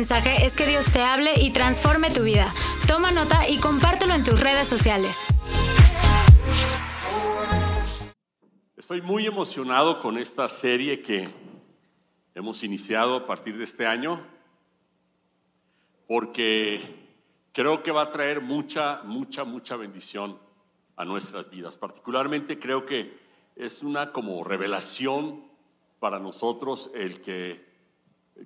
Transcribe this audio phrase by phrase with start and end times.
[0.00, 2.50] mensaje es que Dios te hable y transforme tu vida.
[2.88, 5.26] Toma nota y compártelo en tus redes sociales.
[8.78, 11.28] Estoy muy emocionado con esta serie que
[12.34, 14.18] hemos iniciado a partir de este año,
[16.08, 16.80] porque
[17.52, 20.38] creo que va a traer mucha, mucha, mucha bendición
[20.96, 21.76] a nuestras vidas.
[21.76, 23.18] Particularmente creo que
[23.54, 25.44] es una como revelación
[25.98, 27.69] para nosotros el que,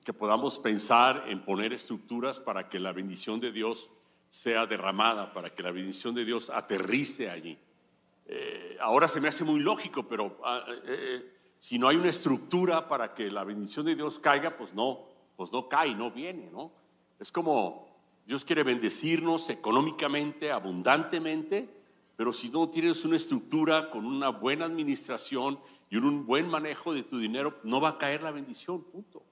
[0.02, 3.90] que podamos pensar en poner estructuras para que la bendición de Dios
[4.30, 7.56] sea derramada, para que la bendición de Dios aterrice allí.
[8.26, 12.08] Eh, ahora se me hace muy lógico, pero ah, eh, eh, si no hay una
[12.08, 16.50] estructura para que la bendición de Dios caiga, pues no, pues no cae, no viene,
[16.50, 16.72] ¿no?
[17.20, 17.86] Es como
[18.26, 21.68] Dios quiere bendecirnos económicamente, abundantemente,
[22.16, 25.58] pero si no tienes una estructura con una buena administración
[25.90, 29.22] y un buen manejo de tu dinero, no va a caer la bendición, punto.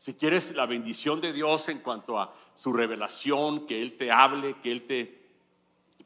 [0.00, 4.58] Si quieres la bendición de Dios en cuanto a su revelación, que Él te hable,
[4.62, 5.28] que Él te,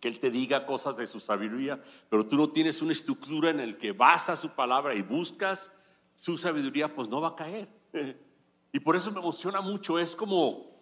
[0.00, 3.60] que Él te diga cosas de su sabiduría, pero tú no tienes una estructura en
[3.60, 5.70] el que vas a su palabra y buscas
[6.16, 7.68] su sabiduría, pues no va a caer.
[8.72, 10.74] Y por eso me emociona mucho, es como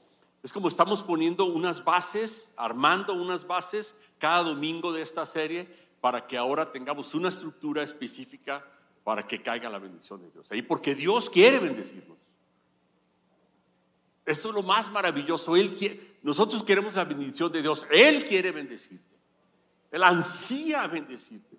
[0.43, 5.69] es como estamos poniendo unas bases, armando unas bases cada domingo de esta serie
[6.01, 8.67] para que ahora tengamos una estructura específica
[9.05, 10.49] para que caiga la bendición de Dios.
[10.51, 12.32] Y porque Dios quiere bendecirnos.
[14.25, 15.57] Esto es lo más maravilloso.
[15.57, 15.77] Él
[16.23, 17.87] nosotros queremos la bendición de Dios.
[17.91, 19.17] Él quiere bendecirte.
[19.91, 21.59] Él ansía bendecirte.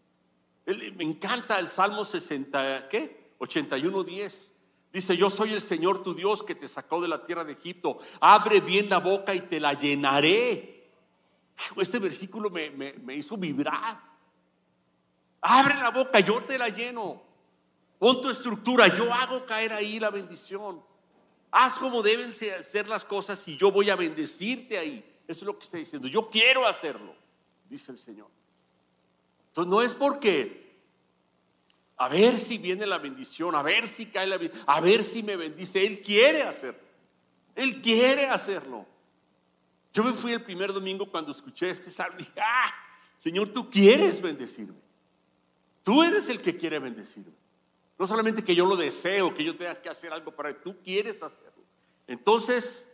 [0.65, 3.33] me encanta el Salmo 60, ¿qué?
[3.37, 4.51] 81, 10.
[4.93, 7.99] Dice, yo soy el Señor tu Dios que te sacó de la tierra de Egipto.
[8.21, 10.91] Abre bien la boca y te la llenaré.
[11.77, 13.99] Este versículo me, me, hizo vibrar.
[15.41, 17.21] Abre la boca, yo te la lleno.
[17.99, 20.81] Pon tu estructura, yo hago caer ahí la bendición.
[21.55, 25.05] Haz como deben ser las cosas y yo voy a bendecirte ahí.
[25.27, 26.07] Eso es lo que está diciendo.
[26.07, 27.15] Yo quiero hacerlo,
[27.69, 28.27] dice el Señor.
[29.49, 30.73] Entonces no es porque
[31.97, 35.21] a ver si viene la bendición, a ver si cae la bendición, a ver si
[35.21, 35.85] me bendice.
[35.85, 36.81] Él quiere hacerlo.
[37.53, 38.87] Él quiere hacerlo.
[39.93, 42.73] Yo me fui el primer domingo cuando escuché este salmo y dije, ah,
[43.19, 44.81] Señor, tú quieres bendecirme.
[45.83, 47.42] Tú eres el que quiere bendecirme.
[48.03, 51.23] No solamente que yo lo deseo, que yo tenga que hacer algo para tú quieres
[51.23, 51.63] hacerlo.
[52.05, 52.85] Entonces,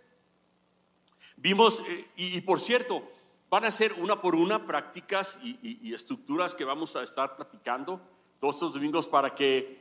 [1.36, 3.02] vimos, eh, y, por cierto,
[3.50, 8.00] van a ser una por una prácticas y estructuras que vamos a estar platicando
[8.40, 9.80] todos estos domingos para que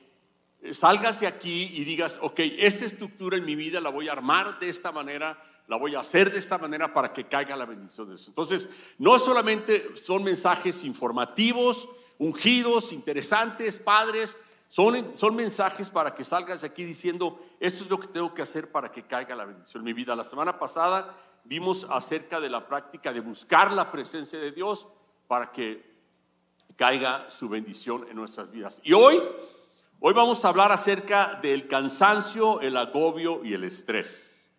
[0.73, 4.59] salgas de aquí y digas, ok, esta estructura en mi vida la voy a armar
[4.59, 8.07] de esta manera, la voy a hacer de esta manera para que caiga la bendición
[8.07, 8.29] de Dios.
[8.29, 8.67] Entonces,
[8.97, 14.35] no solamente son mensajes informativos, ungidos, interesantes, padres,
[14.69, 18.43] son, son mensajes para que salgas de aquí diciendo, esto es lo que tengo que
[18.43, 20.15] hacer para que caiga la bendición en mi vida.
[20.15, 24.87] La semana pasada vimos acerca de la práctica de buscar la presencia de Dios
[25.27, 25.89] para que
[26.77, 28.81] caiga su bendición en nuestras vidas.
[28.85, 29.21] Y hoy,
[30.01, 34.51] hoy vamos a hablar acerca del cansancio, el agobio y el estrés.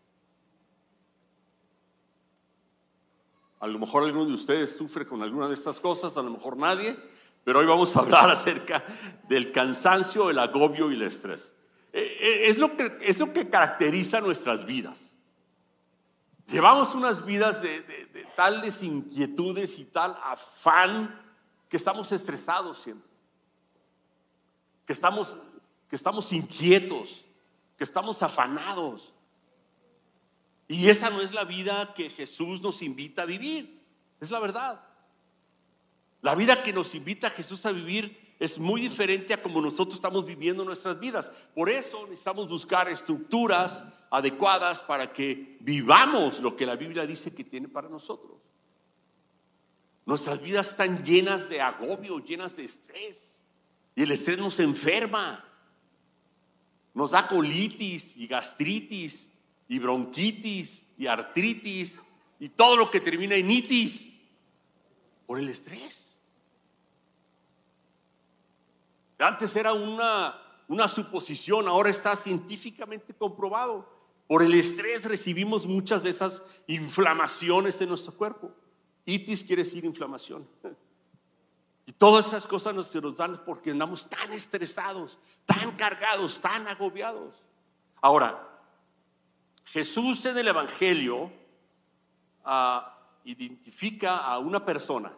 [3.59, 6.57] A lo mejor alguno de ustedes sufre con alguna de estas cosas, a lo mejor
[6.57, 6.95] nadie,
[7.43, 8.83] pero hoy vamos a hablar acerca
[9.27, 11.55] del cansancio, el agobio y el estrés.
[11.91, 15.15] Eh, eh, es lo que, es lo que caracteriza nuestras vidas.
[16.47, 21.19] Llevamos unas vidas de, de tales inquietudes y tal afán
[21.69, 23.07] que estamos estresados siempre,
[24.85, 25.37] que estamos,
[25.87, 27.25] que estamos inquietos,
[27.77, 29.13] que estamos afanados.
[30.67, 33.83] Y esa no es la vida que Jesús nos invita a vivir,
[34.19, 34.83] es la verdad.
[36.21, 40.25] La vida que nos invita Jesús a vivir es muy diferente a como nosotros estamos
[40.25, 41.31] viviendo nuestras vidas.
[41.53, 47.43] Por eso necesitamos buscar estructuras adecuadas para que vivamos lo que la Biblia dice que
[47.43, 48.37] tiene para nosotros.
[50.05, 53.43] Nuestras vidas están llenas de agobio, llenas de estrés.
[53.95, 55.45] Y el estrés nos enferma.
[56.93, 59.29] Nos da colitis y gastritis
[59.67, 62.01] y bronquitis y artritis
[62.39, 64.19] y todo lo que termina en itis
[65.27, 66.08] por el estrés.
[69.19, 73.87] Antes era una, una suposición, ahora está científicamente comprobado.
[74.27, 78.51] Por el estrés recibimos muchas de esas inflamaciones en nuestro cuerpo.
[79.05, 80.47] Itis quiere decir inflamación.
[81.85, 87.43] Y todas esas cosas nos, nos dan porque andamos tan estresados, tan cargados, tan agobiados.
[88.01, 88.47] Ahora,
[89.65, 91.31] Jesús en el Evangelio
[92.45, 95.11] ah, identifica a una persona,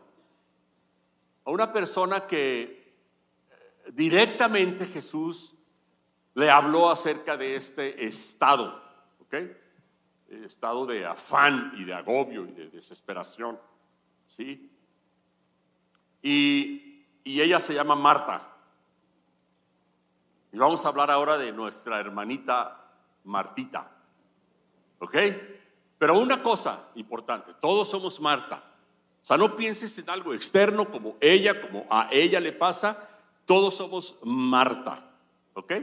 [1.44, 2.81] a una persona que
[3.96, 5.56] directamente Jesús
[6.34, 8.82] le habló acerca de este estado.
[9.20, 9.36] ¿ok?
[10.46, 13.60] Estado de afán y de agobio y de desesperación,
[14.26, 14.72] ¿sí?
[16.22, 18.48] Y, y ella se llama Marta.
[20.54, 22.82] Y vamos a hablar ahora de nuestra hermanita
[23.24, 23.92] Martita,
[25.00, 25.18] ¿ok?
[25.98, 28.64] Pero una cosa importante, todos somos Marta.
[29.22, 33.08] O sea, no pienses en algo externo como ella, como a ella le pasa.
[33.52, 35.12] Todos somos Marta.
[35.56, 35.74] ¿Ok?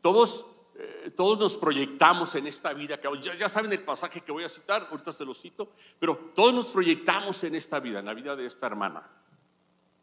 [0.00, 2.98] Todos, eh, todos nos proyectamos en esta vida.
[3.22, 5.70] Ya, ya, saben el pasaje que voy a citar, ahorita se lo cito.
[6.00, 9.08] Pero todos nos proyectamos en esta vida, en la vida de esta hermana,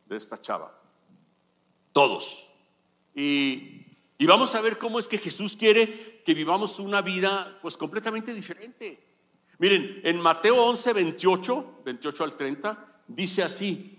[0.05, 0.73] de esta chava.
[1.91, 2.49] Todos.
[3.13, 3.87] Y,
[4.17, 8.33] y vamos a ver cómo es que Jesús quiere que vivamos una vida pues completamente
[8.33, 9.05] diferente.
[9.57, 13.94] Miren, en Mateo 11, 28, 28 al 30, dice así,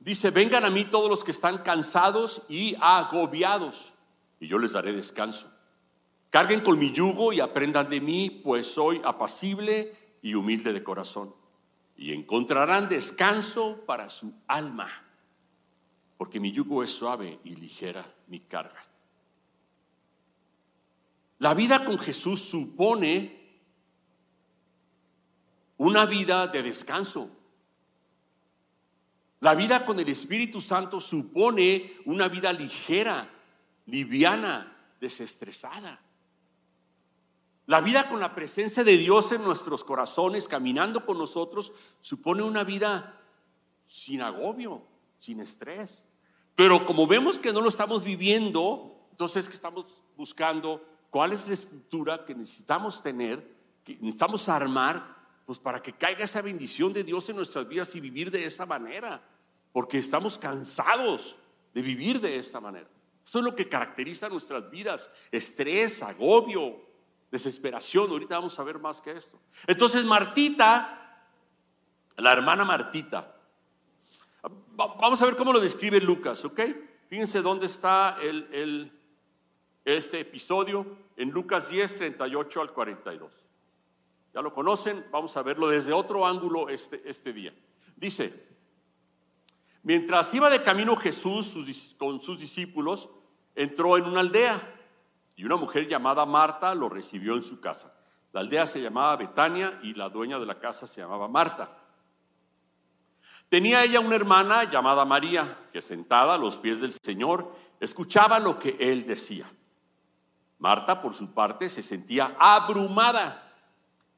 [0.00, 3.92] dice, vengan a mí todos los que están cansados y agobiados,
[4.40, 5.50] y yo les daré descanso.
[6.30, 11.34] Carguen con mi yugo y aprendan de mí, pues soy apacible y humilde de corazón,
[11.96, 14.88] y encontrarán descanso para su alma,
[16.16, 18.80] porque mi yugo es suave y ligera mi carga.
[21.38, 23.40] La vida con Jesús supone
[25.78, 27.30] una vida de descanso.
[29.40, 33.28] La vida con el Espíritu Santo supone una vida ligera,
[33.86, 35.98] liviana, desestresada.
[37.64, 42.64] La vida con la presencia de Dios en nuestros corazones, caminando con nosotros, supone una
[42.64, 43.18] vida
[43.86, 44.82] sin agobio,
[45.18, 46.08] sin estrés.
[46.54, 51.54] Pero como vemos que no lo estamos viviendo, entonces que estamos buscando cuál es la
[51.54, 57.28] estructura que necesitamos tener, que necesitamos armar pues para que caiga esa bendición de Dios
[57.28, 59.20] en nuestras vidas y vivir de esa manera,
[59.72, 61.36] porque estamos cansados
[61.72, 62.88] de vivir de esta manera.
[63.24, 66.80] Esto es lo que caracteriza nuestras vidas, estrés, agobio,
[67.30, 68.10] desesperación.
[68.10, 69.38] Ahorita vamos a ver más que esto.
[69.66, 71.28] Entonces Martita,
[72.16, 73.36] la hermana Martita,
[74.72, 76.60] vamos a ver cómo lo describe Lucas, ¿ok?
[77.08, 78.92] Fíjense dónde está el,
[79.84, 83.32] este episodio, en Lucas 10, 38 al 42.
[84.32, 87.52] Ya lo conocen, vamos a verlo desde otro ángulo este, este día.
[87.96, 88.49] Dice,
[89.82, 91.56] mientras iba de camino Jesús
[91.98, 93.08] con sus discípulos,
[93.54, 94.60] entró en una aldea
[95.36, 97.94] y una mujer llamada Marta lo recibió en su casa.
[98.32, 101.76] La aldea se llamaba Betania y la dueña de la casa se llamaba Marta.
[103.48, 108.60] Tenía ella una hermana llamada María, que sentada a los pies del Señor escuchaba lo
[108.60, 109.50] que él decía.
[110.58, 113.50] Marta, por su parte, se sentía abrumada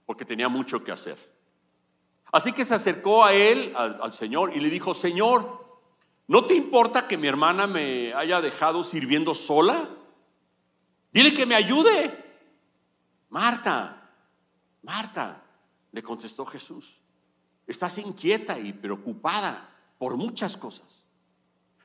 [0.05, 1.31] porque tenía mucho que hacer.
[2.32, 5.67] Así que se acercó a él, al, Señor, y le dijo, Señor,
[6.26, 9.87] ¿no te importa que mi hermana me haya dejado sirviendo sola?
[11.12, 12.11] Dile que me ayude.
[13.29, 14.11] Marta,
[14.82, 15.43] Marta,
[15.93, 17.02] le contestó Jesús,
[17.67, 19.69] estás inquieta y preocupada
[19.99, 21.05] por muchas cosas,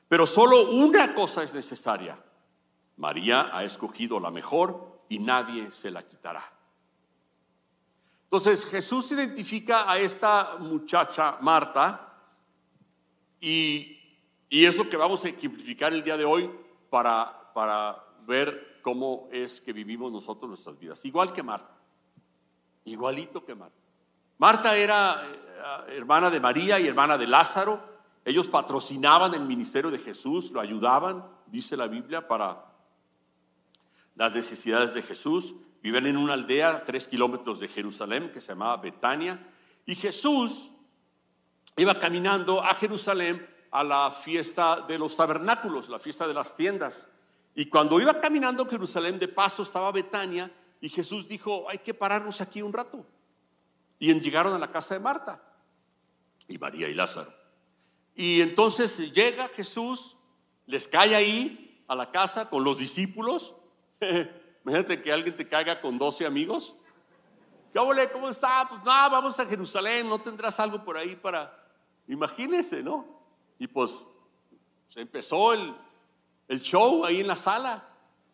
[0.08, 2.18] pero solo una cosa es necesaria.
[2.96, 6.57] María ha escogido la mejor y nadie se la quitará.
[8.28, 12.12] Entonces Jesús identifica a esta muchacha Marta
[13.40, 13.96] y,
[14.50, 16.50] es lo que vamos a ejemplificar el día de hoy
[16.90, 21.02] para, para ver cómo es que vivimos nosotros nuestras vidas.
[21.06, 21.74] Igual que Marta,
[22.84, 23.78] igualito que Marta.
[24.36, 25.22] Marta era
[25.88, 27.80] eh, hermana de María y hermana de Lázaro.
[28.26, 32.62] Ellos patrocinaban el ministerio de Jesús, lo ayudaban, dice la Biblia, para
[34.16, 35.54] las necesidades de Jesús.
[35.88, 39.38] Vivían en una aldea tres kilómetros de Jerusalén que se llamaba Betania.
[39.86, 40.70] Y Jesús
[41.78, 47.08] iba caminando a Jerusalén a la fiesta de los tabernáculos, la fiesta de las tiendas.
[47.54, 51.94] Y cuando iba caminando a Jerusalén, de paso estaba Betania y Jesús dijo, hay que
[51.94, 53.06] pararnos aquí un rato.
[53.98, 55.42] Y llegaron a la casa de Marta
[56.48, 57.32] y María y Lázaro.
[58.14, 60.18] Y entonces llega Jesús,
[60.66, 63.54] les cae ahí a la casa con los discípulos.
[64.68, 66.76] Imagínate que alguien te caiga con 12 amigos.
[67.72, 68.10] ¿Qué ole?
[68.10, 68.66] ¿Cómo está?
[68.68, 71.58] Pues nada, vamos a Jerusalén, no tendrás algo por ahí para...
[72.06, 73.06] Imagínese, ¿no?
[73.58, 74.04] Y pues
[74.90, 75.74] se empezó el,
[76.48, 77.82] el show ahí en la sala.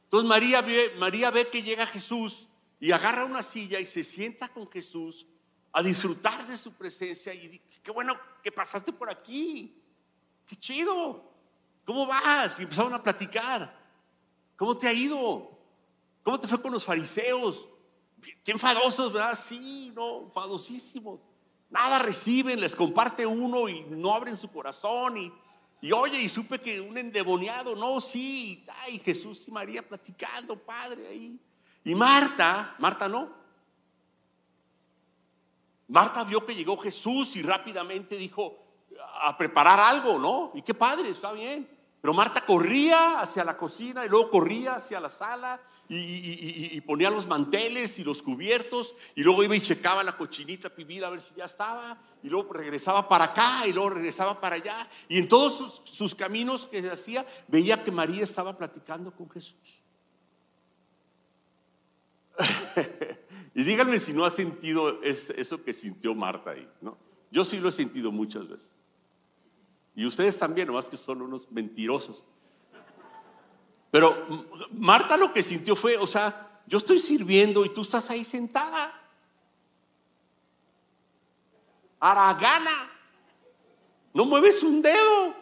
[0.03, 2.49] Entonces María ve, María ve que llega Jesús
[2.81, 5.29] y agarra una silla y se sienta con Jesús
[5.71, 9.81] a disfrutar de su presencia y qué bueno que pasaste por aquí,
[10.49, 11.33] qué chido,
[11.85, 12.59] ¿cómo vas?
[12.59, 13.73] Y empezaron a platicar,
[14.57, 15.54] ¿cómo te ha ido?
[16.25, 17.69] ¿Cómo te fue con los fariseos?
[18.43, 19.39] Qué enfadosos, ¿verdad?
[19.39, 21.21] Sí, no, enfadosísimos.
[21.69, 25.19] Nada reciben, les comparte uno y no abren su corazón.
[25.19, 25.33] Y,
[25.83, 28.65] y oye, y supe que un endemoniado, no, sí.
[28.83, 31.39] Ay, Jesús y María platicando, Padre, ahí.
[31.85, 33.31] Y Marta, Marta no.
[35.89, 38.59] Marta vio que llegó Jesús y rápidamente dijo
[39.21, 40.53] a preparar algo, ¿no?
[40.55, 41.69] Y qué padre, está bien.
[42.01, 47.27] Pero Marta corría hacia la cocina y luego corría hacia la sala y, ponía los
[47.27, 51.35] manteles y los cubiertos y luego iba y checaba la cochinita pibil a ver si
[51.35, 55.83] ya estaba y luego regresaba para acá y luego regresaba para allá y en todos
[55.85, 59.81] sus, caminos que hacía veía que María estaba platicando con Jesús.
[63.55, 66.97] y díganme si no ha sentido eso que sintió Marta ahí, ¿no?
[67.31, 68.75] Yo sí lo he sentido muchas veces.
[69.97, 72.25] Y ustedes también, nomás que son unos mentirosos.
[73.95, 74.27] Pero
[74.73, 78.93] Marta lo que sintió fue, o sea, yo estoy sirviendo y tú estás ahí sentada.
[82.01, 82.91] Aragana.
[84.13, 85.33] No mueves un dedo.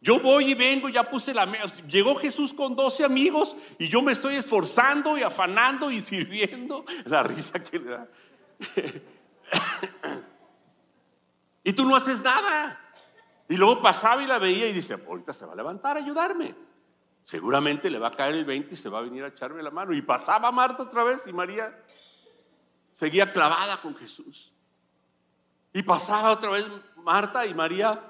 [0.00, 1.74] Yo voy y vengo, ya puse la mesa.
[1.88, 6.84] Llegó Jesús con 12 amigos y yo me estoy esforzando y afanando y sirviendo.
[7.06, 8.06] La risa que le da.
[11.64, 12.80] y tú no haces nada.
[13.48, 16.66] Y luego pasaba y la veía y dice, ahorita se va a levantar a ayudarme
[17.26, 19.72] seguramente le va a caer el 20 y se va a venir a echarme la
[19.72, 19.92] mano.
[19.92, 21.76] Y pasaba Marta otra vez y María
[22.94, 24.52] seguía clavada con Jesús.
[25.72, 26.66] Y pasaba otra vez
[26.96, 28.00] Marta y María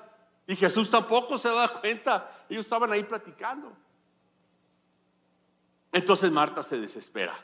[0.47, 2.45] y Jesús tampoco se daba cuenta.
[2.49, 3.75] Ellos estaban ahí platicando.
[5.91, 7.35] Entonces Marta se desespera,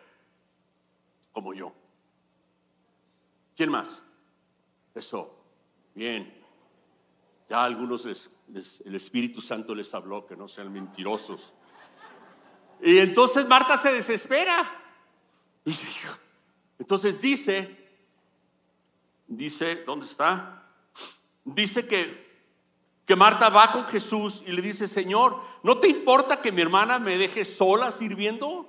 [1.33, 1.73] como yo.
[3.57, 4.03] ¿Quién más?
[4.95, 5.35] Eso.
[5.95, 6.39] Bien.
[7.49, 11.55] Ya algunos el Espíritu Santo les habló que no sean mentirosos.
[12.83, 14.69] Y entonces Marta se desespera.
[16.79, 17.79] entonces dice,
[19.29, 20.65] dice, ¿dónde está?
[21.45, 22.45] Dice que,
[23.07, 26.99] que Marta va con Jesús y le dice, Señor, ¿no te importa que mi hermana
[26.99, 28.69] me deje sola sirviendo?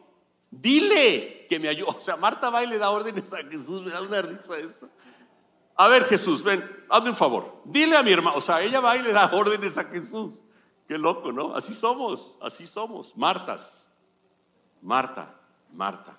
[0.52, 1.90] Dile que me ayude.
[1.98, 4.90] O sea, Marta va y le da órdenes a Jesús, me da una risa eso.
[5.76, 7.64] A ver, Jesús, ven, hazme un favor.
[7.66, 10.40] Dile a mi hermana, o sea, ella va y le da órdenes a Jesús.
[10.88, 11.56] Qué loco, ¿no?
[11.56, 13.83] Así somos, así somos, Martas.
[14.84, 15.34] Marta,
[15.72, 16.18] Marta.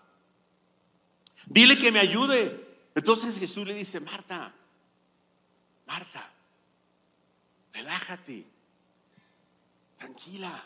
[1.47, 2.65] Dile que me ayude.
[2.95, 4.53] Entonces Jesús le dice, Marta,
[5.87, 6.31] Marta,
[7.73, 8.47] relájate,
[9.97, 10.63] tranquila.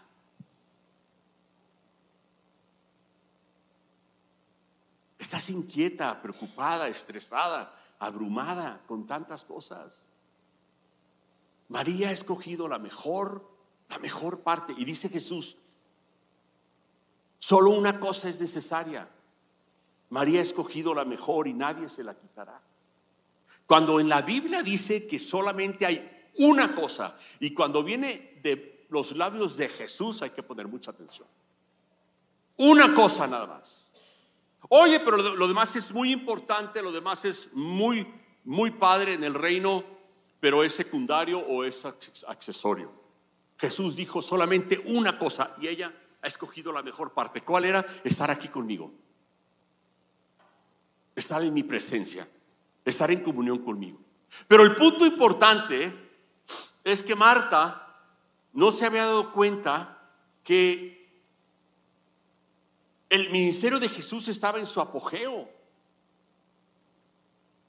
[5.18, 10.08] Estás inquieta, preocupada, estresada, abrumada con tantas cosas.
[11.68, 13.50] María ha escogido la mejor,
[13.88, 14.72] la mejor parte.
[14.76, 15.56] Y dice Jesús,
[17.38, 19.08] Solo una cosa es necesaria.
[20.10, 22.60] María ha escogido la mejor y nadie se la quitará.
[23.66, 29.12] Cuando en la Biblia dice que solamente hay una cosa y cuando viene de los
[29.16, 31.28] labios de Jesús hay que poner mucha atención.
[32.56, 33.90] Una cosa nada más.
[34.68, 38.06] Oye, pero lo, demás es muy importante, lo demás es muy,
[38.44, 39.84] muy padre en el reino,
[40.40, 41.84] pero es secundario o es
[42.26, 42.90] accesorio.
[43.58, 45.92] Jesús dijo solamente una cosa y ella
[46.22, 47.42] ha escogido la mejor parte.
[47.42, 47.84] ¿Cuál era?
[48.04, 48.92] Estar aquí conmigo.
[51.14, 52.28] Estar en mi presencia.
[52.84, 53.98] Estar en comunión conmigo.
[54.46, 55.92] Pero el punto importante
[56.84, 57.96] es que Marta
[58.52, 59.98] no se había dado cuenta
[60.42, 60.98] que
[63.08, 65.48] el ministerio de Jesús estaba en su apogeo.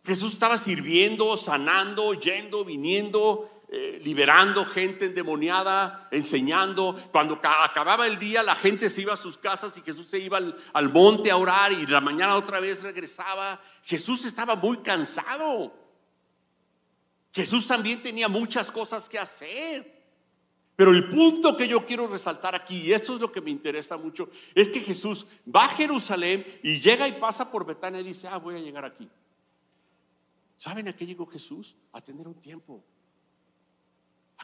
[0.03, 6.99] Jesús estaba sirviendo, sanando, yendo, viniendo, eh, liberando gente endemoniada, enseñando.
[7.11, 10.39] Cuando acababa el día, la gente se iba a sus casas y Jesús se iba
[10.73, 13.61] al, monte a orar y la mañana otra vez regresaba.
[13.83, 15.71] Jesús estaba muy cansado.
[17.31, 19.99] Jesús también tenía muchas cosas que hacer.
[20.75, 23.97] Pero el punto que yo quiero resaltar aquí, y esto es lo que me interesa
[23.97, 28.27] mucho, es que Jesús va a Jerusalén y llega y pasa por Betania y dice,
[28.27, 29.07] ah, voy a llegar aquí.
[30.57, 31.75] ¿Saben a qué llegó Jesús?
[31.93, 32.83] A tener un tiempo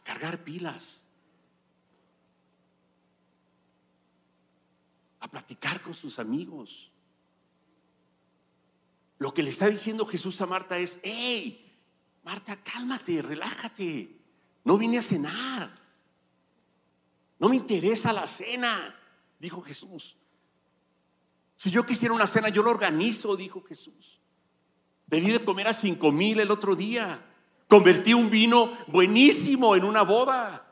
[0.05, 1.01] cargar pilas,
[5.19, 6.91] a platicar con sus amigos.
[9.17, 11.73] Lo que le está diciendo Jesús a Marta es, hey,
[12.23, 14.15] Marta, cálmate, relájate.
[14.63, 15.71] No vine a cenar.
[17.39, 18.95] No me interesa la cena,
[19.39, 20.15] dijo Jesús.
[21.55, 24.19] Si yo quisiera una cena, yo lo organizo, dijo Jesús.
[25.09, 27.23] Pedí de comer a cinco mil el otro día.
[27.67, 30.65] Convertí un vino buenísimo en una boda.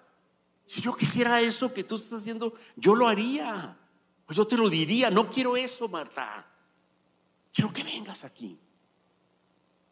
[0.66, 3.78] Si yo quisiera eso que tú estás haciendo, yo lo haría.
[4.26, 6.48] Pues yo te lo diría, no quiero eso, Marta.
[7.52, 8.58] Quiero que vengas aquí,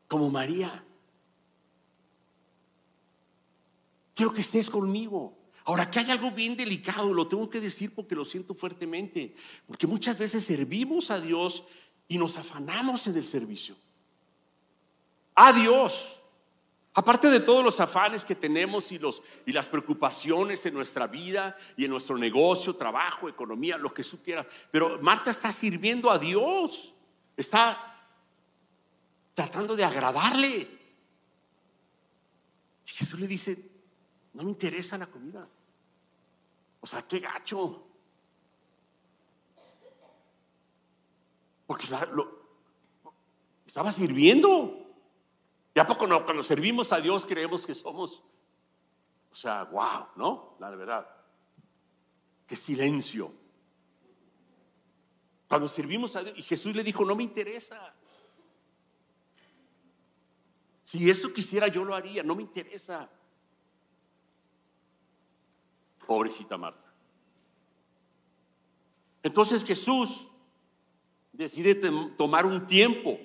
[0.08, 0.84] como María.
[4.15, 5.38] Quiero que estés conmigo.
[5.65, 9.36] Ahora, que hay algo bien delicado, lo tengo que decir porque lo siento fuertemente,
[9.67, 11.63] porque muchas veces servimos a Dios
[12.08, 13.75] y nos afanamos en el servicio.
[15.36, 16.21] a Dios.
[16.94, 21.56] Aparte de todos los afanes que tenemos y, los, y las preocupaciones en nuestra vida
[21.78, 24.46] y en nuestro negocio, trabajo, economía, lo que tú quieras.
[24.72, 26.94] Pero Marta está sirviendo a Dios.
[27.38, 27.92] Está
[29.34, 30.68] tratando de agradarle.
[32.86, 33.72] Y Jesús le dice,
[34.34, 35.48] no me interesa la comida.
[36.82, 37.88] O sea, qué gacho.
[41.66, 41.88] Porque
[43.66, 44.81] estaba sirviendo.
[45.74, 46.24] ¿Y a poco no?
[46.25, 48.22] Cuando servimos a Dios creemos que somos,
[49.32, 50.58] o sea, wow, ¿no?
[50.60, 51.08] La verdad.
[52.46, 53.34] Qué silencio.
[55.48, 57.94] Cuando servimos a Dios, y Jesús le dijo, no me interesa.
[60.84, 63.10] Si eso quisiera, yo lo haría, no me interesa.
[66.06, 66.92] Pobrecita Marta.
[69.24, 70.30] Entonces Jesús
[71.32, 71.75] decide
[72.18, 73.18] tomar un tiempo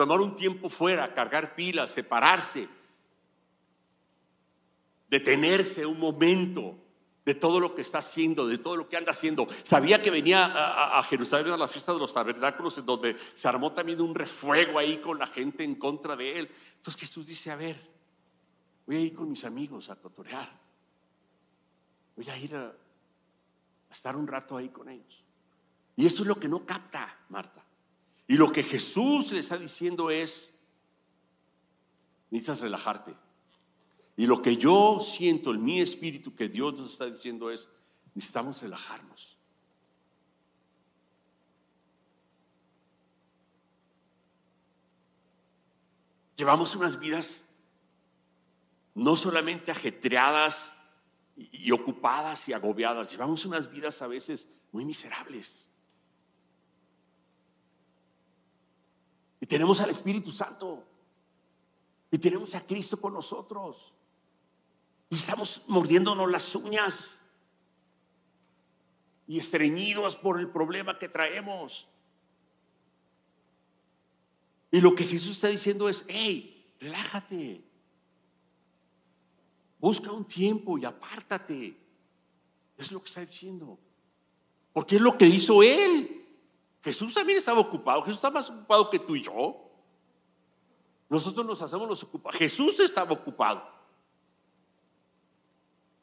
[0.00, 2.66] tomar un tiempo fuera, cargar pilas, separarse,
[5.10, 6.74] detenerse un momento
[7.22, 9.46] de todo lo que está haciendo, de todo lo que anda haciendo.
[9.62, 13.74] Sabía que venía a, Jerusalén a la fiesta de los tabernáculos, en donde se armó
[13.74, 16.50] también un refuego ahí con la gente en contra de él.
[16.76, 17.78] Entonces Jesús dice, a ver,
[18.86, 20.50] voy a ir con mis amigos a totorear.
[22.16, 22.72] Voy a ir a
[23.90, 25.22] estar un rato ahí con ellos.
[25.94, 27.62] Y eso es lo que no capta Marta.
[28.30, 30.52] Y lo que Jesús le está diciendo es,
[32.30, 33.16] necesitas relajarte.
[34.16, 37.68] Y lo que yo siento en mi espíritu que Dios nos está diciendo es,
[38.14, 39.36] necesitamos relajarnos.
[46.36, 47.42] Llevamos unas vidas
[48.94, 50.72] no solamente ajetreadas
[51.34, 55.70] y ocupadas y agobiadas, llevamos unas vidas a veces muy miserables.
[59.39, 60.84] Y tenemos al Espíritu Santo.
[62.12, 63.92] Y tenemos a Cristo con nosotros.
[65.10, 67.18] Y estamos mordiéndonos las uñas.
[69.26, 71.88] Y estreñidos por el problema que traemos.
[74.70, 77.60] Y lo que Jesús está diciendo es, hey, relájate.
[79.80, 81.76] Busca un tiempo y apártate.
[82.78, 83.76] Es lo que está diciendo.
[84.72, 86.19] Porque es lo que hizo Él.
[86.82, 88.02] Jesús también estaba ocupado.
[88.02, 89.70] Jesús estaba más ocupado que tú y yo.
[91.08, 92.38] Nosotros nos hacemos los ocupados.
[92.38, 93.68] Jesús estaba ocupado.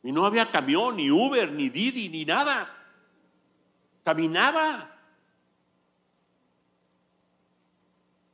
[0.03, 2.69] Y no había camión, ni Uber, ni Didi, ni nada.
[4.03, 4.93] Caminaba.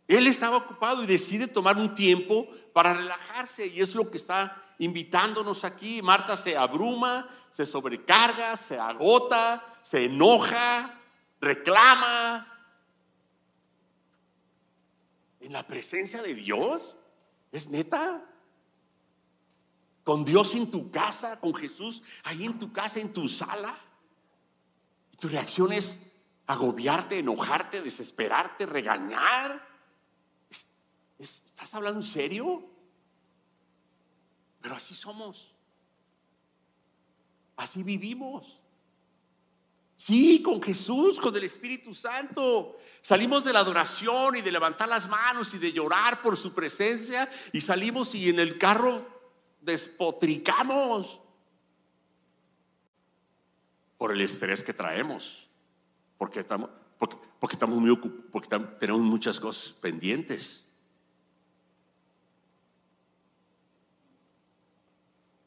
[0.07, 3.67] Él estaba ocupado y decide tomar un tiempo para relajarse.
[3.67, 6.01] Y es lo que está invitándonos aquí.
[6.01, 10.99] Marta se abruma, se sobrecarga, se agota, se enoja
[11.43, 12.47] reclama
[15.39, 16.95] en la presencia de Dios.
[17.51, 18.25] ¿Es neta?
[20.03, 23.75] Con Dios en tu casa, con Jesús ahí en tu casa, en tu sala.
[25.11, 25.99] Y tu reacción es
[26.47, 29.67] agobiarte, enojarte, desesperarte, regañar.
[31.19, 32.65] ¿Estás hablando en serio?
[34.61, 35.53] Pero así somos.
[37.55, 38.62] Así vivimos.
[40.05, 42.77] Sí, con Jesús, con el Espíritu Santo.
[43.01, 47.31] Salimos de la adoración y de levantar las manos y de llorar por su presencia
[47.53, 49.01] y salimos y en el carro
[49.61, 51.21] despotricamos
[53.97, 55.47] por el estrés que traemos,
[56.17, 60.65] porque estamos, porque, porque estamos muy ocupados, porque tenemos muchas cosas pendientes.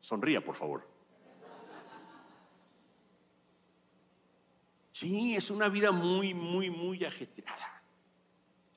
[0.01, 0.96] Sonría, por favor.
[4.99, 7.83] Sí, es una vida muy, muy, muy ajetreada.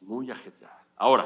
[0.02, 0.86] Muy ajetreada.
[0.98, 1.26] Ahora,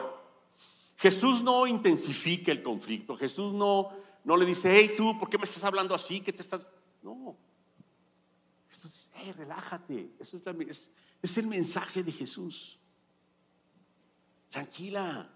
[0.98, 3.18] Jesús no intensifica el conflicto.
[3.18, 3.90] Jesús no,
[4.24, 6.22] no le dice, hey tú, ¿por qué me estás hablando así?
[6.22, 6.68] ¿Qué te estás.?
[7.02, 7.36] No.
[8.70, 10.12] Jesús dice, hey, relájate.
[10.20, 10.92] Eso es,
[11.24, 12.78] es, el mensaje de Jesús.
[14.48, 15.28] Tranquila.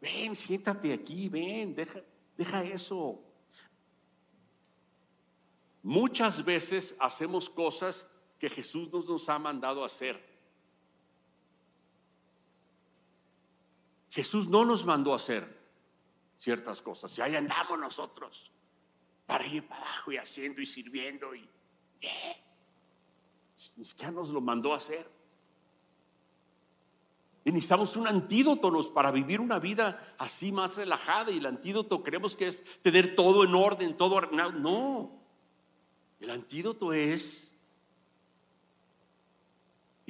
[0.00, 1.98] Ven, siéntate aquí, ven, deja,
[2.36, 3.20] deja eso.
[5.82, 8.06] Muchas veces hacemos cosas
[8.42, 10.20] que Jesús nos, nos ha mandado hacer.
[14.10, 15.46] Jesús no nos mandó a hacer
[16.38, 17.16] ciertas cosas.
[17.16, 18.50] Y ahí andamos nosotros,
[19.26, 21.32] para ir para abajo y haciendo y sirviendo.
[21.36, 21.48] Y,
[22.00, 22.42] ¿eh?
[23.76, 25.08] Ni siquiera nos lo mandó a hacer.
[27.44, 31.30] Y necesitamos un antídoto para vivir una vida así más relajada.
[31.30, 35.12] Y el antídoto creemos que es tener todo en orden, todo No.
[36.18, 37.51] El antídoto es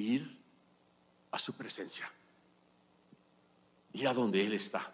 [0.03, 0.37] ir
[1.31, 2.09] a su presencia,
[3.93, 4.91] ir a donde Él está,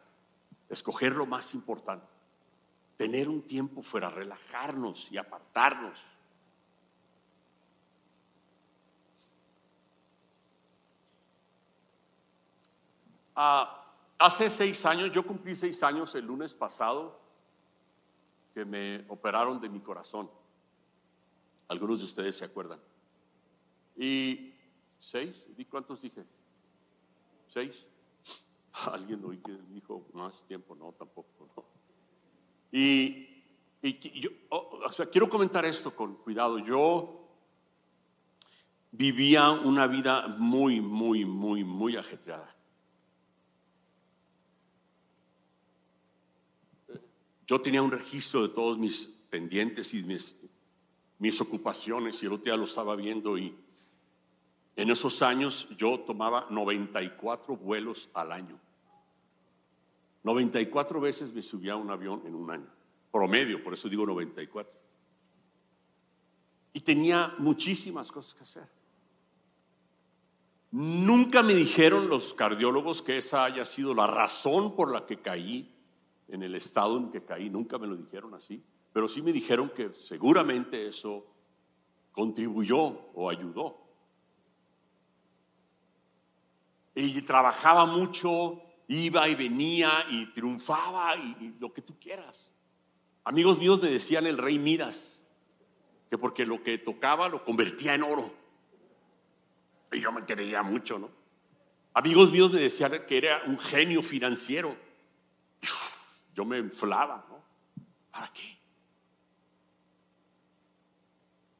[0.69, 2.07] escoger lo más importante,
[2.97, 5.99] tener un tiempo fuera, relajarnos y apartarnos.
[13.35, 13.85] Ah,
[14.17, 17.17] hace seis años, yo cumplí seis años el lunes pasado
[18.53, 20.29] que me operaron de mi corazón.
[21.69, 22.79] Algunos de ustedes se acuerdan.
[23.95, 24.53] Y
[24.99, 26.23] seis, ¿y cuántos dije?
[27.47, 27.85] ¿Seis?
[28.91, 31.29] Alguien oí que dijo más tiempo, no, tampoco.
[32.71, 33.27] Y,
[33.81, 36.59] yo, oh, o sea, quiero comentar esto con cuidado.
[36.59, 37.27] Yo
[38.91, 42.55] vivía una vida muy, muy, muy, muy ajetreada.
[47.47, 50.35] Yo tenía un registro de todos mis pendientes y mis,
[51.17, 53.55] mis ocupaciones y el otro día lo estaba viendo y
[54.79, 58.57] en esos años yo tomaba 94 vuelos al año.
[60.23, 62.67] 94 veces me subía a un avión en un año,
[63.11, 64.71] promedio, por eso digo 94.
[66.71, 68.69] Y tenía muchísimas cosas que hacer.
[70.71, 75.75] Nunca me dijeron los cardiólogos que esa haya sido la razón por la que caí
[76.29, 78.63] en el estado en que caí, nunca me lo dijeron así,
[78.93, 81.25] pero sí me dijeron que seguramente eso
[82.13, 83.88] contribuyó o ayudó.
[87.01, 92.51] Y trabajaba mucho, iba y venía y triunfaba y, lo que tú quieras.
[93.23, 95.21] Amigos míos me decían el rey Midas,
[96.09, 98.33] que porque lo que tocaba lo convertía en oro.
[99.91, 101.09] Y yo me creía mucho, ¿no?
[101.93, 104.75] Amigos míos me decían que era un genio financiero
[106.39, 107.43] yo me inflaba, ¿no?
[108.09, 108.57] ¿Para qué?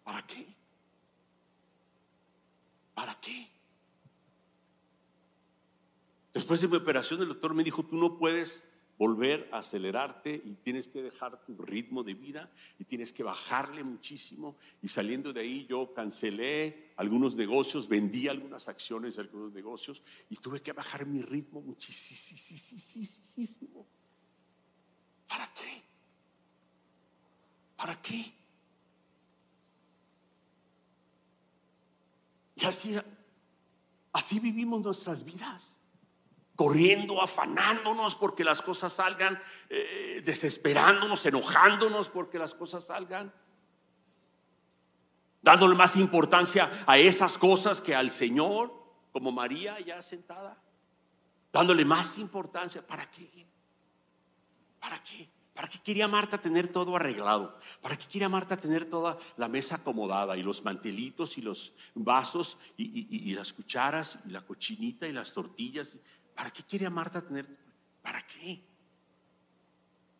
[0.05, 0.55] ¿Para qué?
[2.93, 3.48] ¿Para qué?
[6.39, 8.63] Después de mi operación, el doctor me dijo, tú no puedes
[8.97, 12.49] volver a acelerarte y tienes que dejar tu ritmo de vida
[12.79, 14.55] y tienes que bajarle muchísimo.
[14.81, 20.37] Y saliendo de ahí yo cancelé algunos negocios, vendí algunas acciones de algunos negocios y
[20.37, 22.95] tuve que bajar mi ritmo muchísimo.
[25.27, 25.83] ¿Para qué?
[27.75, 28.31] ¿Para qué?
[32.55, 32.95] Y así,
[34.13, 35.78] así vivimos nuestras vidas,
[36.59, 43.33] corriendo, afanándonos porque las cosas salgan, eh, desesperándonos, enojándonos porque las cosas salgan,
[45.41, 48.73] dándole más importancia a esas cosas que al Señor,
[49.13, 50.61] como María ya sentada,
[51.53, 52.85] dándole más importancia.
[52.85, 53.47] ¿Para qué?
[54.81, 55.29] ¿Para qué?
[55.53, 57.57] ¿Para qué quería Marta tener todo arreglado?
[57.81, 62.57] ¿Para qué quería Marta tener toda la mesa acomodada y los mantelitos y los vasos
[62.77, 65.97] y, las cucharas y la cochinita y las tortillas?
[66.39, 67.45] ¿Para qué quería Marta tener?
[68.01, 68.61] ¿Para qué?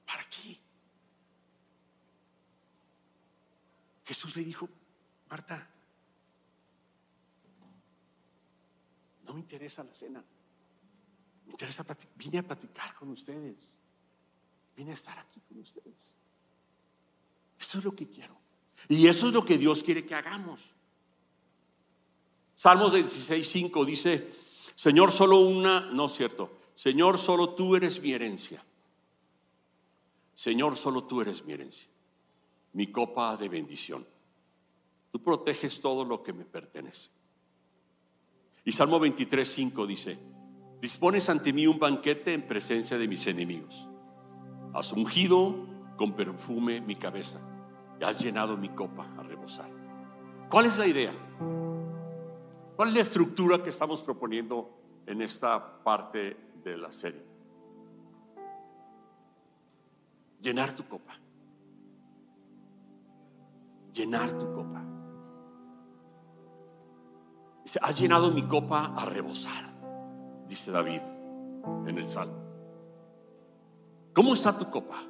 [0.05, 0.59] ¿Para qué?
[4.03, 4.67] Jesús le dijo,
[5.29, 5.65] Marta,
[9.23, 10.21] no me interesa la cena,
[11.45, 11.85] me interesa,
[12.17, 13.77] vine a platicar con ustedes.
[14.75, 16.15] Vine a estar aquí con ustedes.
[17.57, 18.37] Eso es lo que quiero.
[18.89, 20.65] Y eso es lo que Dios quiere que hagamos.
[22.55, 28.63] Salmos 16.5 dice, Señor, solo una, no es cierto, Señor, solo tú eres mi herencia.
[30.33, 31.87] Señor, solo tú eres mi herencia,
[32.71, 34.05] mi copa de bendición.
[35.11, 37.09] Tú proteges todo lo que me pertenece.
[38.63, 40.17] Y Salmo 23.5 dice,
[40.81, 43.89] dispones ante mí un banquete en presencia de mis enemigos.
[44.73, 47.41] Has ungido con perfume mi cabeza
[47.99, 49.69] y has llenado mi copa a rebosar.
[50.49, 51.13] ¿Cuál es la idea?
[52.79, 54.69] ¿Cuál es la estructura que estamos proponiendo
[55.05, 57.21] en esta parte de la serie?
[60.41, 61.11] Llenar tu copa.
[63.91, 64.81] Llenar tu copa.
[67.81, 69.73] Has llenado mi copa a rebosar,
[70.47, 71.01] dice David
[71.85, 72.41] en el Salmo.
[74.13, 75.03] ¿Cómo está tu copa?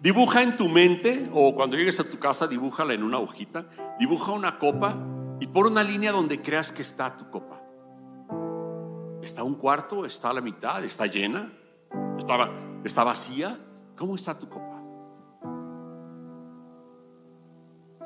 [0.00, 3.66] Dibuja en tu mente o cuando llegues a tu casa, dibújala en una hojita.
[3.98, 4.96] Dibuja una copa
[5.40, 7.60] y pon una línea donde creas que está tu copa.
[9.22, 10.06] ¿Está un cuarto?
[10.06, 10.84] ¿Está a la mitad?
[10.84, 11.52] ¿Está llena?
[12.84, 13.58] ¿Está, vacía?
[13.96, 14.80] ¿Cómo está tu copa?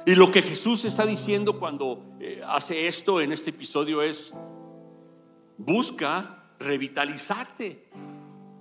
[0.07, 4.33] Y lo que Jesús está diciendo cuando eh, hace esto en este episodio es,
[5.59, 7.91] busca revitalizarte.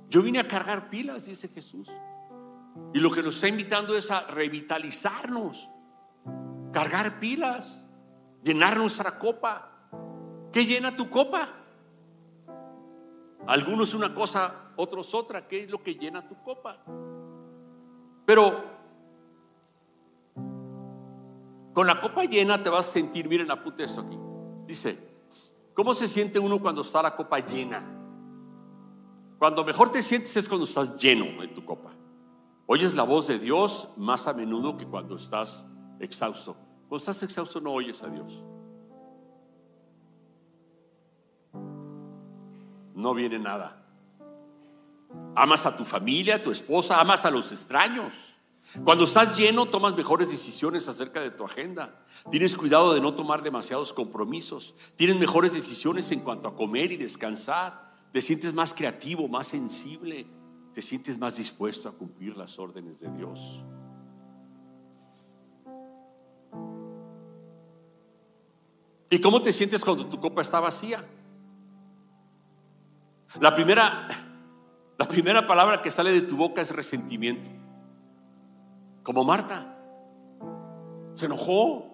[0.09, 1.87] Yo vine a cargar pilas, dice Jesús.
[2.93, 5.69] Y lo que nos está invitando es a revitalizarnos,
[6.71, 7.85] cargar pilas,
[8.43, 9.69] llenar nuestra copa.
[10.51, 11.49] ¿Qué llena tu copa?
[13.47, 15.47] Algunos una cosa, otros otra.
[15.47, 16.77] ¿Qué es lo que llena tu copa?
[18.25, 18.63] Pero
[21.73, 24.17] con la copa llena te vas a sentir, miren, apunte esto aquí.
[24.65, 24.97] Dice,
[25.73, 27.81] ¿cómo se siente uno cuando está la copa llena?
[29.39, 31.91] Cuando mejor te sientes es cuando estás lleno en tu copa.
[32.73, 35.65] Oyes la voz de Dios más a menudo que cuando estás
[35.99, 36.55] exhausto.
[36.87, 38.41] Cuando estás exhausto no oyes a Dios.
[42.95, 43.85] No viene nada.
[45.35, 48.13] Amas a tu familia, a tu esposa, amas a los extraños.
[48.85, 52.05] Cuando estás lleno, tomas mejores decisiones acerca de tu agenda.
[52.29, 54.75] Tienes cuidado de no tomar demasiados compromisos.
[54.95, 57.91] Tienes mejores decisiones en cuanto a comer y descansar.
[58.13, 60.25] Te sientes más creativo, más sensible.
[60.73, 63.61] Te sientes más dispuesto a cumplir las órdenes de Dios.
[69.09, 71.03] ¿Y cómo te sientes cuando tu copa está vacía?
[73.41, 74.07] La primera,
[74.97, 77.49] la primera palabra que sale de tu boca es resentimiento.
[79.03, 79.77] Como Marta.
[81.15, 81.91] Se enojó.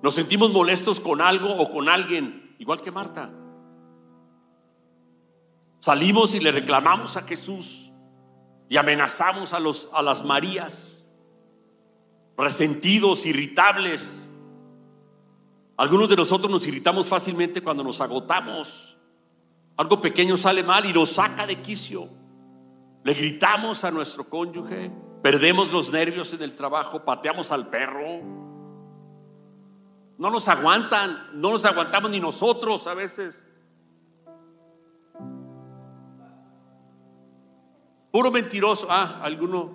[0.00, 3.30] Nos sentimos molestos con algo o con alguien, igual que Marta.
[5.82, 7.90] Salimos y le reclamamos a Jesús
[8.68, 11.00] y amenazamos a, los, a las Marías,
[12.38, 14.28] resentidos, irritables.
[15.76, 18.96] Algunos de nosotros nos irritamos fácilmente cuando nos agotamos.
[19.76, 22.08] Algo pequeño sale mal y nos saca de quicio.
[23.02, 28.20] Le gritamos a nuestro cónyuge, perdemos los nervios en el trabajo, pateamos al perro.
[30.16, 33.44] No nos aguantan, no nos aguantamos ni nosotros a veces.
[38.12, 38.86] Puro mentiroso.
[38.90, 39.72] Ah, alguno,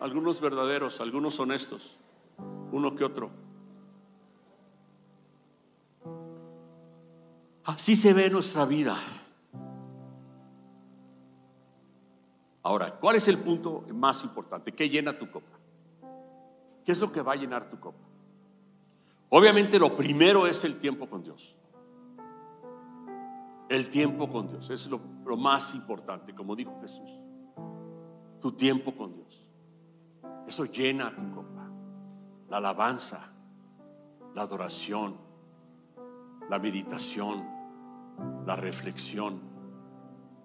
[0.00, 1.96] algunos verdaderos, algunos honestos,
[2.72, 3.30] uno que otro.
[7.64, 8.96] Así se ve nuestra vida.
[12.64, 14.72] Ahora, ¿cuál es el punto más importante?
[14.72, 15.56] ¿Qué llena tu copa?
[16.84, 18.04] ¿Qué es lo que va a llenar tu copa?
[19.28, 21.56] Obviamente lo primero es el tiempo con Dios.
[23.68, 27.25] El tiempo con Dios es lo, lo más importante, como dijo Jesús.
[28.40, 29.46] Tu tiempo con Dios.
[30.46, 31.70] Eso llena tu copa.
[32.48, 33.32] La alabanza,
[34.34, 35.16] la adoración,
[36.48, 37.44] la meditación,
[38.46, 39.40] la reflexión.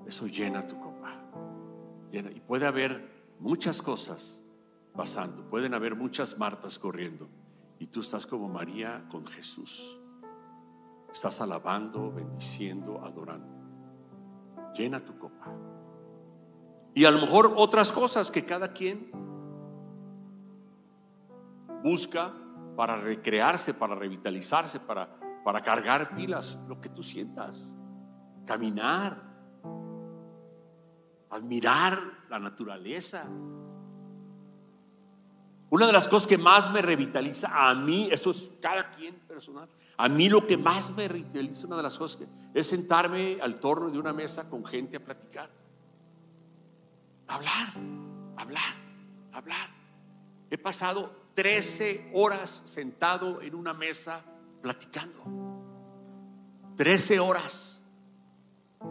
[0.06, 1.14] Eso llena tu copa.
[2.12, 4.42] Y puede haber muchas cosas
[4.94, 7.30] pasando, pueden haber muchas Martas corriendo.
[7.80, 10.00] Y tú estás como María con Jesús.
[11.12, 13.54] Estás alabando, bendiciendo, adorando.
[14.76, 15.52] Llena tu copa.
[16.94, 19.12] Y a lo mejor otras cosas que cada quien
[21.84, 22.34] busca
[22.76, 25.10] para recrearse, para revitalizarse, para,
[25.44, 27.74] para cargar pilas, lo que tú sientas.
[28.46, 29.22] Caminar,
[31.30, 33.26] admirar la naturaleza.
[35.70, 39.70] Una de las cosas que más me revitaliza a mí, eso es cada quien personal,
[39.96, 43.58] a mí lo que más me revitaliza, una de las cosas que es sentarme al
[43.60, 45.61] torno de una mesa con gente a platicar.
[47.32, 47.70] Hablar,
[48.36, 48.76] hablar,
[49.32, 49.70] hablar.
[50.50, 54.22] He pasado 13 horas sentado en una mesa
[54.62, 55.24] platicando.
[56.76, 57.82] 13 horas.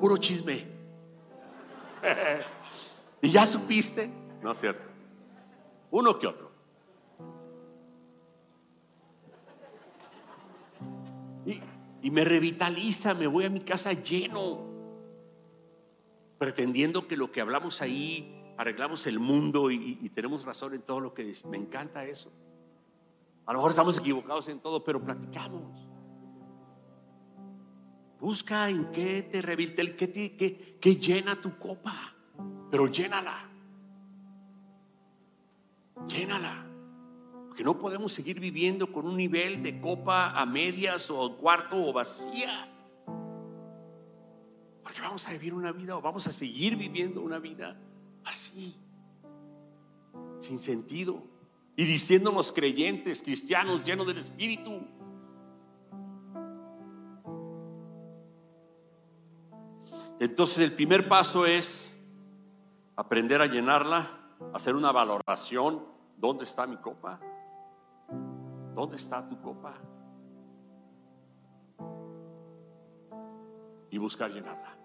[0.00, 0.66] Puro chisme.
[3.20, 4.10] ¿Y ya supiste?
[4.42, 4.88] No es cierto.
[5.90, 6.50] Uno que otro.
[12.02, 14.69] Y, me revitaliza, me voy a mi casa lleno,
[16.40, 21.12] pretendiendo que lo que hablamos ahí, arreglamos el mundo y, tenemos razón en todo lo
[21.12, 21.46] que dice.
[21.46, 22.32] Me encanta eso.
[23.44, 25.86] A lo mejor estamos equivocados en todo, pero platicamos.
[28.18, 31.92] Busca en qué te revitaliza, qué, qué, llena tu copa,
[32.70, 33.46] pero llénala.
[36.08, 36.66] Llénala.
[37.48, 41.92] Porque no podemos seguir viviendo con un nivel de copa a medias o cuarto o
[41.92, 42.69] vacía.
[44.90, 47.76] Porque vamos a vivir una vida o vamos a seguir viviendo una vida
[48.24, 48.76] así,
[50.40, 51.22] sin sentido.
[51.76, 54.80] Y diciéndonos creyentes, cristianos, llenos del Espíritu.
[60.18, 61.94] Entonces el primer paso es
[62.96, 64.10] aprender a llenarla,
[64.52, 65.84] hacer una valoración.
[66.16, 67.20] ¿Dónde está mi copa?
[68.74, 69.72] ¿Dónde está tu copa?
[73.92, 74.79] Y buscar llenarla.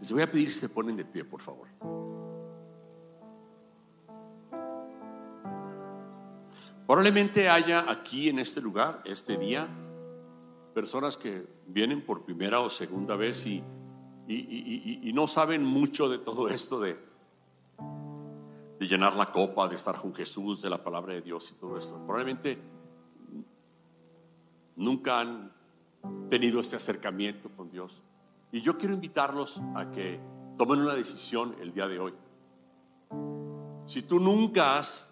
[0.00, 1.68] Les voy a pedir si se ponen de pie, por favor.
[6.86, 9.68] Probablemente haya aquí en este lugar, este día,
[10.74, 13.62] personas que vienen por primera o segunda vez y,
[14.26, 16.98] y, no saben mucho de todo esto de,
[18.80, 21.76] de llenar la copa, de estar con Jesús, de la palabra de Dios y todo
[21.76, 21.96] esto.
[22.06, 22.58] Probablemente
[24.74, 25.52] nunca han
[26.30, 28.02] tenido este acercamiento con Dios.
[28.50, 30.18] Y yo quiero invitarlos a que
[30.56, 32.14] tomen una decisión el día de hoy.
[33.86, 35.06] Si tú nunca has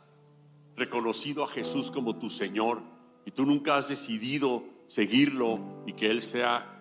[0.74, 2.80] reconocido a Jesús como tu Señor
[3.26, 6.74] y tú nunca has decidido seguirlo y que Él sea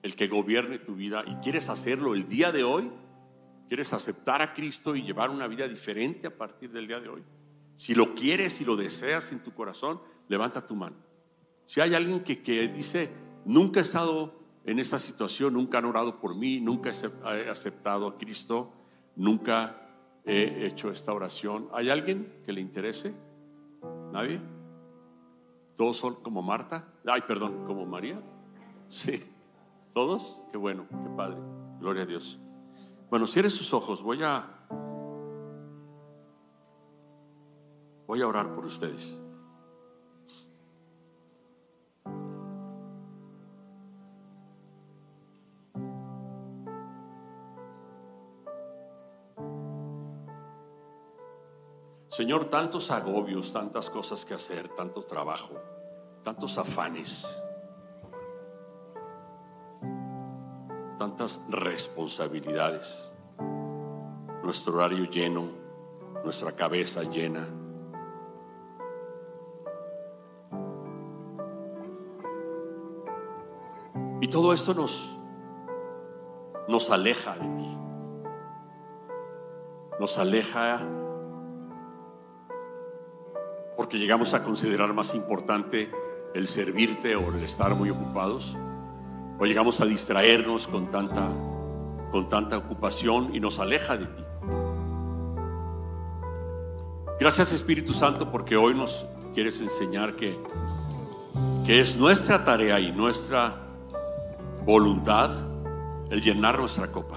[0.00, 2.90] el que gobierne tu vida y quieres hacerlo el día de hoy,
[3.68, 7.22] quieres aceptar a Cristo y llevar una vida diferente a partir del día de hoy.
[7.76, 10.96] Si lo quieres y lo deseas en tu corazón, levanta tu mano.
[11.66, 13.10] Si hay alguien que, que dice,
[13.44, 18.18] nunca he estado en esta situación, nunca han orado por mí, nunca he aceptado a
[18.18, 18.72] Cristo,
[19.14, 19.86] nunca
[20.24, 21.68] he hecho esta oración.
[21.72, 23.14] ¿Hay alguien que le interese?
[24.12, 24.40] ¿Nadie?
[25.76, 26.88] ¿Todos son como Marta?
[27.04, 28.20] Ay, perdón, como María.
[28.88, 29.22] Sí.
[29.92, 30.42] ¿Todos?
[30.50, 31.38] Qué bueno, qué padre.
[31.78, 32.40] Gloria a Dios.
[33.08, 34.02] Bueno, cierre sus ojos.
[34.02, 34.44] Voy a
[38.06, 39.14] voy a orar por ustedes.
[52.08, 55.52] Señor, tantos agobios, tantas cosas que hacer, tanto trabajo,
[56.22, 57.26] tantos afanes,
[60.98, 63.12] tantas responsabilidades,
[64.42, 65.48] nuestro horario lleno,
[66.24, 67.48] nuestra cabeza llena.
[74.20, 75.18] Y todo esto nos,
[76.68, 77.78] nos aleja de ti.
[80.00, 80.80] Nos aleja
[83.76, 85.90] porque llegamos a considerar más importante
[86.34, 88.56] el servirte o el estar muy ocupados,
[89.38, 91.28] o llegamos a distraernos con tanta,
[92.10, 94.22] con tanta ocupación y nos aleja de ti.
[97.18, 100.38] Gracias Espíritu Santo porque hoy nos quieres enseñar que,
[101.64, 103.56] que es nuestra tarea y nuestra
[104.64, 105.30] voluntad
[106.10, 107.16] el llenar nuestra copa.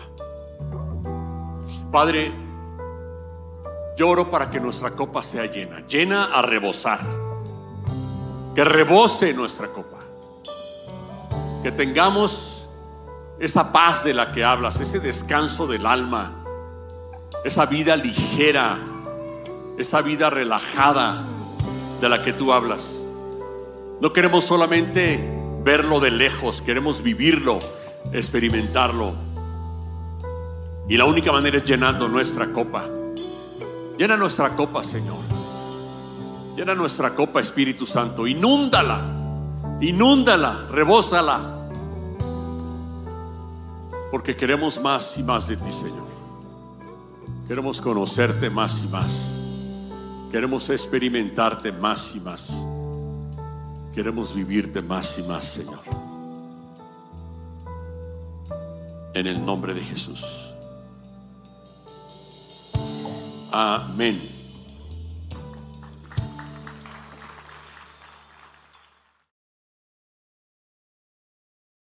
[1.91, 2.31] Padre,
[3.97, 6.99] yo oro para que nuestra copa sea llena, llena a rebosar.
[8.55, 9.97] Que rebose nuestra copa.
[11.63, 12.65] Que tengamos
[13.39, 16.33] esa paz de la que hablas, ese descanso del alma,
[17.43, 18.77] esa vida ligera,
[19.77, 21.23] esa vida relajada
[22.01, 23.01] de la que tú hablas.
[24.01, 25.19] No queremos solamente
[25.63, 27.59] verlo de lejos, queremos vivirlo,
[28.13, 29.13] experimentarlo.
[30.87, 32.85] Y la única manera es llenando nuestra copa
[33.99, 35.17] Llena nuestra copa, Señor.
[36.55, 38.25] Llena nuestra copa, Espíritu Santo.
[38.25, 39.18] Inúndala.
[39.81, 40.67] Inúndala.
[40.71, 41.39] Rebósala.
[44.11, 46.07] Porque queremos más y más de ti, Señor.
[47.47, 49.29] Queremos conocerte más y más.
[50.31, 52.49] Queremos experimentarte más y más.
[53.93, 55.79] Queremos vivirte más y más, Señor.
[59.13, 60.23] En el nombre de Jesús.
[63.51, 64.28] Amén.